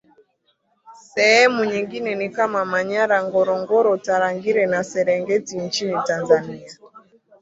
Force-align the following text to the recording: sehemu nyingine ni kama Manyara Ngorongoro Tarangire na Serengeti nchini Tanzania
sehemu 1.13 1.65
nyingine 1.65 2.11
ni 2.15 2.27
kama 2.29 2.61
Manyara 2.65 3.17
Ngorongoro 3.27 3.97
Tarangire 3.97 4.65
na 4.65 4.83
Serengeti 4.83 5.57
nchini 5.57 5.97
Tanzania 6.05 6.71